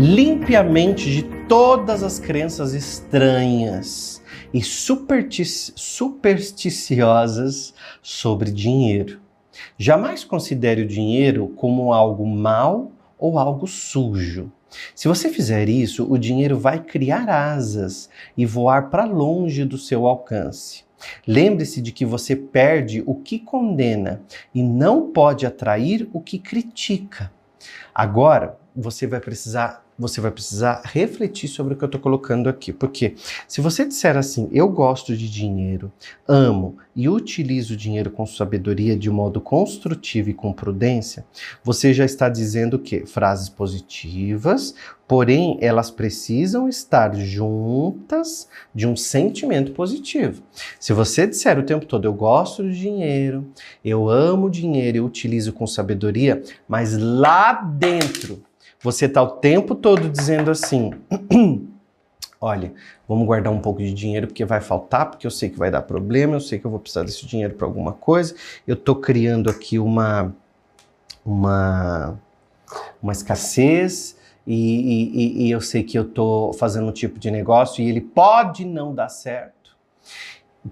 [0.00, 4.22] Limpe a mente de todas as crenças estranhas
[4.54, 9.20] e superstic supersticiosas sobre dinheiro.
[9.76, 14.52] Jamais considere o dinheiro como algo mal ou algo sujo.
[14.94, 20.06] Se você fizer isso, o dinheiro vai criar asas e voar para longe do seu
[20.06, 20.84] alcance.
[21.26, 24.22] Lembre-se de que você perde o que condena
[24.54, 27.32] e não pode atrair o que critica.
[27.92, 32.72] Agora, você vai precisar você vai precisar refletir sobre o que eu estou colocando aqui.
[32.72, 33.14] Porque
[33.48, 35.90] se você disser assim, eu gosto de dinheiro,
[36.26, 41.26] amo e utilizo o dinheiro com sabedoria de modo construtivo e com prudência,
[41.64, 44.74] você já está dizendo que frases positivas,
[45.06, 50.42] porém elas precisam estar juntas de um sentimento positivo.
[50.78, 53.46] Se você disser o tempo todo, eu gosto do dinheiro,
[53.84, 58.42] eu amo dinheiro, eu utilizo com sabedoria, mas lá dentro
[58.82, 60.92] você está o tempo todo dizendo assim:
[62.40, 62.72] olha,
[63.08, 65.82] vamos guardar um pouco de dinheiro porque vai faltar, porque eu sei que vai dar
[65.82, 68.34] problema, eu sei que eu vou precisar desse dinheiro para alguma coisa.
[68.66, 70.34] Eu estou criando aqui uma,
[71.24, 72.18] uma,
[73.02, 74.16] uma escassez.
[74.50, 78.00] E, e, e eu sei que eu estou fazendo um tipo de negócio e ele
[78.00, 79.76] pode não dar certo.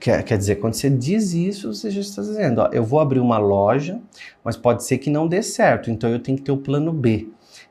[0.00, 3.20] Quer, quer dizer, quando você diz isso, você já está dizendo: ó, eu vou abrir
[3.20, 4.00] uma loja,
[4.42, 7.28] mas pode ser que não dê certo, então eu tenho que ter o plano B.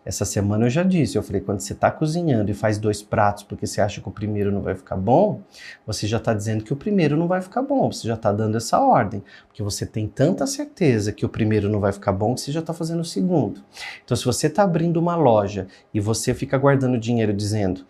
[0.09, 3.43] Essa semana eu já disse, eu falei, quando você está cozinhando e faz dois pratos
[3.43, 5.41] porque você acha que o primeiro não vai ficar bom,
[5.85, 8.57] você já está dizendo que o primeiro não vai ficar bom, você já está dando
[8.57, 12.41] essa ordem, porque você tem tanta certeza que o primeiro não vai ficar bom que
[12.41, 13.61] você já está fazendo o segundo.
[14.03, 17.85] Então, se você está abrindo uma loja e você fica guardando dinheiro dizendo,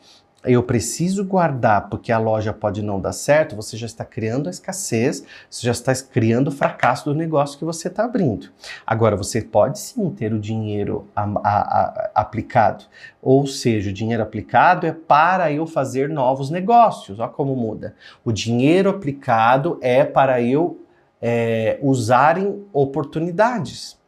[0.46, 4.50] eu preciso guardar porque a loja pode não dar certo, você já está criando a
[4.50, 8.50] escassez, você já está criando o fracasso do negócio que você está abrindo.
[8.88, 12.86] Agora, você pode sim ter o dinheiro a, a, a, aplicado,
[13.22, 17.20] ou seja, o dinheiro aplicado é para eu fazer novos negócios.
[17.20, 17.94] Olha como muda.
[18.24, 20.80] O dinheiro aplicado é para eu
[21.22, 23.99] é, usarem oportunidades.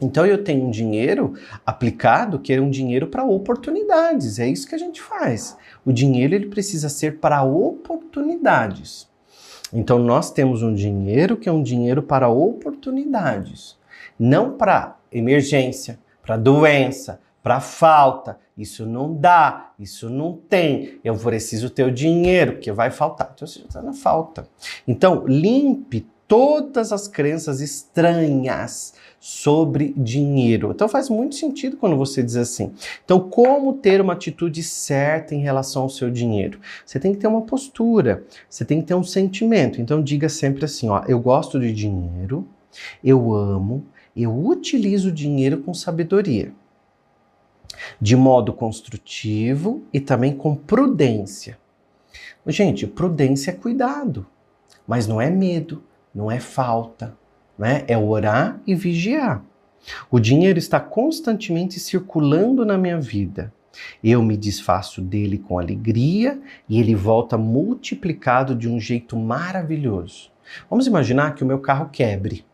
[0.00, 1.34] Então eu tenho um dinheiro
[1.66, 4.38] aplicado que é um dinheiro para oportunidades.
[4.38, 5.56] É isso que a gente faz.
[5.84, 9.08] O dinheiro ele precisa ser para oportunidades.
[9.72, 13.76] Então nós temos um dinheiro que é um dinheiro para oportunidades,
[14.18, 18.38] não para emergência, para doença, para falta.
[18.56, 20.98] Isso não dá, isso não tem.
[21.04, 23.32] Eu preciso ter o dinheiro, porque vai faltar.
[23.34, 24.48] Então você está na falta.
[24.86, 30.70] Então limpe todas as crenças estranhas sobre dinheiro.
[30.70, 32.72] Então faz muito sentido quando você diz assim.
[33.04, 36.60] Então, como ter uma atitude certa em relação ao seu dinheiro?
[36.84, 39.80] Você tem que ter uma postura, você tem que ter um sentimento.
[39.80, 42.46] Então diga sempre assim, ó, eu gosto de dinheiro,
[43.02, 46.52] eu amo, eu utilizo o dinheiro com sabedoria.
[48.00, 51.58] De modo construtivo e também com prudência.
[52.46, 54.26] Gente, prudência é cuidado,
[54.86, 55.82] mas não é medo,
[56.14, 57.16] não é falta,
[57.58, 57.84] né?
[57.86, 59.42] É orar e vigiar.
[60.10, 63.52] O dinheiro está constantemente circulando na minha vida.
[64.02, 70.30] Eu me desfaço dele com alegria e ele volta multiplicado de um jeito maravilhoso.
[70.68, 72.44] Vamos imaginar que o meu carro quebre.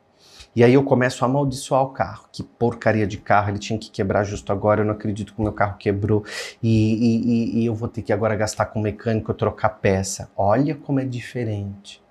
[0.56, 2.28] E aí eu começo a amaldiçoar o carro.
[2.32, 5.42] Que porcaria de carro, ele tinha que quebrar justo agora, eu não acredito que o
[5.42, 6.24] meu carro quebrou.
[6.62, 10.30] E, e, e eu vou ter que agora gastar com o mecânico, trocar peça.
[10.36, 12.03] Olha como é diferente.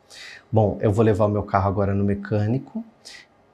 [0.52, 2.84] Bom, eu vou levar o meu carro agora no mecânico,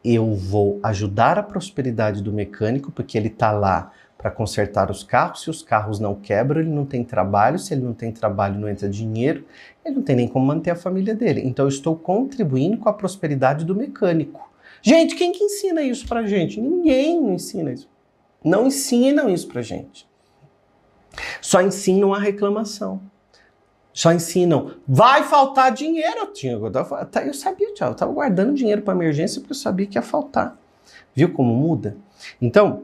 [0.03, 5.43] eu vou ajudar a prosperidade do mecânico, porque ele está lá para consertar os carros.
[5.43, 7.57] Se os carros não quebram, ele não tem trabalho.
[7.57, 9.45] Se ele não tem trabalho, não entra dinheiro.
[9.83, 11.41] Ele não tem nem como manter a família dele.
[11.45, 14.51] Então, eu estou contribuindo com a prosperidade do mecânico.
[14.81, 16.59] Gente, quem que ensina isso para gente?
[16.59, 17.89] Ninguém ensina isso.
[18.43, 20.05] Não ensinam isso para gente.
[21.41, 23.01] Só ensinam a reclamação
[23.93, 26.19] só ensinam, vai faltar dinheiro.
[26.19, 30.01] Eu, tinha, eu sabia, eu estava guardando dinheiro para emergência porque eu sabia que ia
[30.01, 30.57] faltar.
[31.15, 31.97] Viu como muda?
[32.41, 32.83] Então,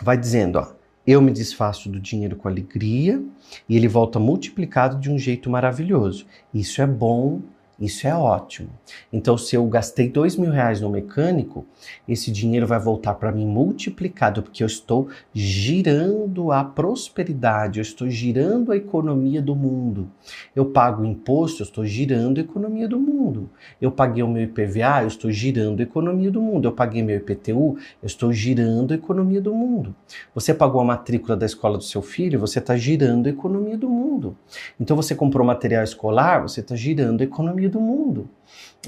[0.00, 0.72] vai dizendo, ó,
[1.06, 3.22] eu me desfaço do dinheiro com alegria
[3.68, 6.26] e ele volta multiplicado de um jeito maravilhoso.
[6.52, 7.40] Isso é bom
[7.78, 8.70] isso é ótimo.
[9.12, 11.66] Então, se eu gastei dois mil reais no mecânico,
[12.08, 18.08] esse dinheiro vai voltar para mim multiplicado, porque eu estou girando a prosperidade, eu estou
[18.08, 20.10] girando a economia do mundo.
[20.54, 23.50] Eu pago imposto, eu estou girando a economia do mundo.
[23.78, 26.66] Eu paguei o meu IPVA, eu estou girando a economia do mundo.
[26.66, 29.94] Eu paguei meu IPTU, eu estou girando a economia do mundo.
[30.34, 33.88] Você pagou a matrícula da escola do seu filho, você está girando a economia do
[33.88, 34.05] mundo.
[34.80, 38.28] Então, você comprou material escolar, você está girando a economia do mundo.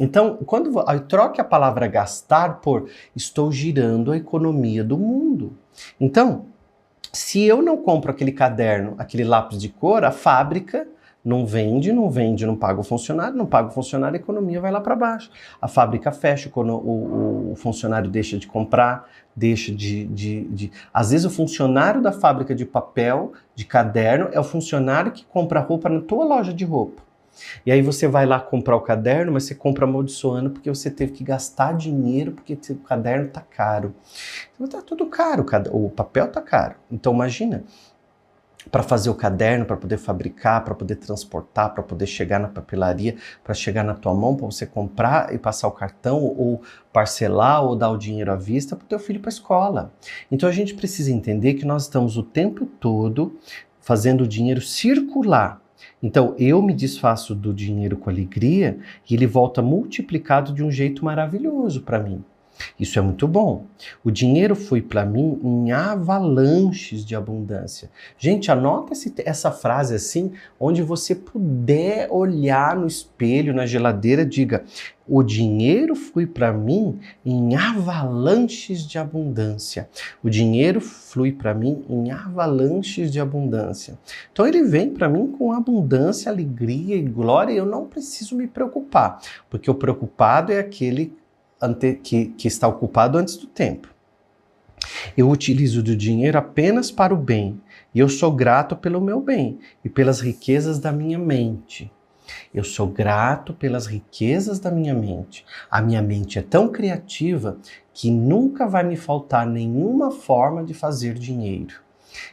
[0.01, 0.73] Então, quando
[1.09, 5.57] troque a palavra gastar por estou girando a economia do mundo.
[6.01, 6.47] Então,
[7.13, 10.87] Se eu não compro aquele caderno, aquele lápis de cor, a fábrica
[11.29, 14.73] não vende, não vende, não paga o funcionário, não paga o funcionário, a economia vai
[14.73, 15.31] lá para baixo.
[15.61, 20.73] A fábrica fecha, o, o, o, funcionário deixa de comprar, deixa de, de, de.
[20.93, 25.61] Às vezes o funcionário da fábrica de papel, de caderno, é o funcionário que compra
[25.61, 27.03] roupa na tua loja de roupa.
[27.65, 31.13] E aí você vai lá comprar o caderno, mas você compra amaldiçoando porque você teve
[31.13, 33.95] que gastar dinheiro porque o caderno tá caro.
[34.55, 36.77] Então tá tudo caro, o papel tá caro.
[36.91, 37.65] Então imagina,
[38.71, 43.17] para fazer o caderno, para poder fabricar, para poder transportar, para poder chegar na papelaria,
[43.43, 46.63] para chegar na tua mão, para você comprar e passar o cartão ou
[46.93, 49.93] parcelar ou dar o dinheiro à vista para o teu filho para a escola.
[50.31, 53.39] Então a gente precisa entender que nós estamos o tempo todo
[53.81, 55.61] fazendo o dinheiro circular.
[56.03, 58.79] Então eu me desfaço do dinheiro com alegria
[59.09, 62.23] e ele volta multiplicado de um jeito maravilhoso para mim.
[62.79, 63.65] Isso é muito bom.
[64.05, 67.91] O dinheiro foi para mim em avalanches de abundância.
[68.19, 74.65] Gente, anota esse, essa frase assim, onde você puder olhar no espelho, na geladeira, diga:
[75.09, 79.89] o dinheiro flui para mim em avalanches de abundância.
[80.23, 83.99] O dinheiro flui para mim em avalanches de abundância.
[84.31, 88.47] Então ele vem para mim com abundância, alegria e glória, e eu não preciso me
[88.47, 89.19] preocupar,
[89.49, 91.17] porque o preocupado é aquele
[91.61, 93.89] ante, que, que está ocupado antes do tempo.
[95.17, 97.61] Eu utilizo do dinheiro apenas para o bem,
[97.95, 101.91] e eu sou grato pelo meu bem e pelas riquezas da minha mente.
[102.53, 105.45] Eu sou grato pelas riquezas da minha mente.
[105.71, 107.59] A minha mente é tão criativa
[107.93, 111.88] que nunca vai me faltar nenhuma forma de fazer dinheiro.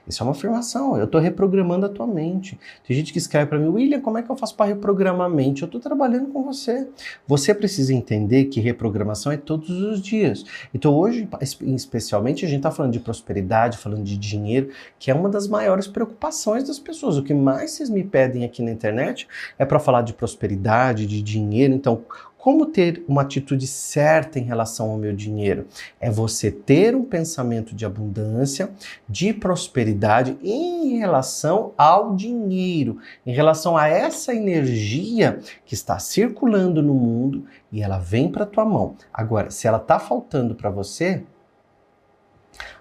[0.07, 0.97] Isso é uma afirmação.
[0.97, 2.59] Eu estou reprogramando a tua mente.
[2.87, 5.29] Tem gente que escreve para mim, William, como é que eu faço para reprogramar a
[5.29, 5.61] mente?
[5.61, 6.87] Eu estou trabalhando com você.
[7.27, 10.45] Você precisa entender que reprogramação é todos os dias.
[10.73, 11.27] Então, hoje,
[11.61, 15.87] especialmente, a gente está falando de prosperidade, falando de dinheiro, que é uma das maiores
[15.87, 17.17] preocupações das pessoas.
[17.17, 19.27] O que mais vocês me pedem aqui na internet
[19.57, 21.73] é para falar de prosperidade, de dinheiro.
[21.73, 22.03] Então,
[22.45, 25.65] como ter uma atitude certa em relação ao meu dinheiro?
[25.99, 28.69] É você ter um pensamento de abundância,
[29.09, 36.93] de prosperidade em relação ao dinheiro, em relação a essa energia que está circulando no
[36.93, 38.95] mundo e ela vem para tua mão.
[39.11, 41.23] Agora, se ela está faltando para você,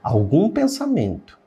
[0.03, 1.39] algum pensamento,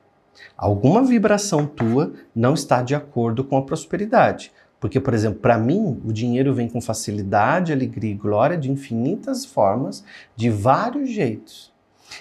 [0.56, 4.50] alguma vibração tua não está de acordo com a prosperidade.
[4.80, 9.44] Porque, por exemplo, para mim, o dinheiro vem com facilidade, alegria e glória de infinitas
[9.44, 10.04] formas,
[10.36, 11.72] de vários jeitos.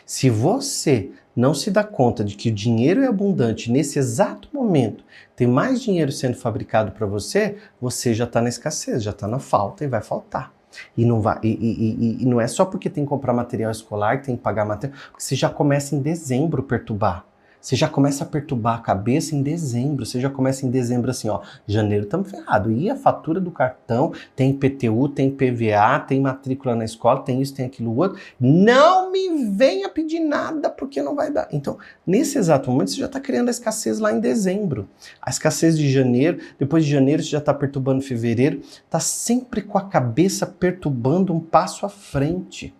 [0.05, 5.03] Se você não se dá conta de que o dinheiro é abundante nesse exato momento,
[5.35, 9.37] tem mais dinheiro sendo fabricado para você, você já está na escassez, já está na
[9.37, 10.51] falta e vai faltar.
[10.97, 13.71] E não, vai, e, e, e, e, não é só porque tem que comprar material
[13.71, 17.25] escolar, tem que pagar material, porque você já começa em dezembro perturbar.
[17.67, 20.05] Você já começa a perturbar a cabeça em dezembro.
[20.05, 22.71] Você já começa em dezembro assim, ó, janeiro estamos ferrado.
[22.71, 27.53] E a fatura do cartão, tem PTU, tem PVA, tem matrícula na escola, tem isso,
[27.53, 28.17] tem aquilo outro.
[28.39, 31.49] Não me venha pedir nada porque não vai dar.
[31.51, 34.87] Então, nesse exato momento, você já está criando a escassez lá em dezembro.
[35.21, 38.61] A escassez de janeiro, depois de janeiro você já está perturbando fevereiro.
[38.61, 42.73] Está sempre com a cabeça perturbando um passo à frente.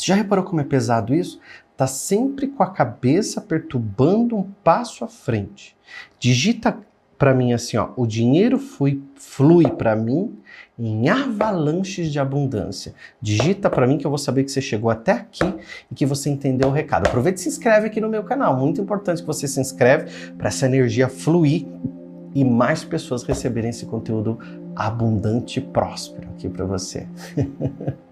[0.00, 1.40] Você já reparou como é pesado isso?
[1.80, 5.74] está sempre com a cabeça perturbando um passo à frente.
[6.18, 6.76] Digita
[7.16, 10.38] para mim assim, ó, o dinheiro flui, flui para mim
[10.78, 12.94] em avalanches de abundância.
[13.20, 15.54] Digita para mim que eu vou saber que você chegou até aqui
[15.90, 17.06] e que você entendeu o recado.
[17.06, 18.54] Aproveita e se inscreve aqui no meu canal.
[18.58, 21.66] Muito importante que você se inscreve para essa energia fluir
[22.34, 24.38] e mais pessoas receberem esse conteúdo
[24.76, 27.06] abundante e próspero aqui para você.